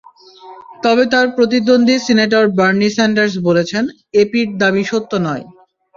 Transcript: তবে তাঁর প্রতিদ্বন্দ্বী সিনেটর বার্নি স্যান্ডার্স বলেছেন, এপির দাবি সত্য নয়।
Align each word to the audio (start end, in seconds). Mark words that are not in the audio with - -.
তবে 0.83 1.03
তাঁর 1.13 1.27
প্রতিদ্বন্দ্বী 1.35 1.95
সিনেটর 2.05 2.45
বার্নি 2.57 2.89
স্যান্ডার্স 2.95 3.33
বলেছেন, 3.47 3.83
এপির 4.21 4.47
দাবি 4.61 4.83
সত্য 4.91 5.11
নয়। 5.25 5.43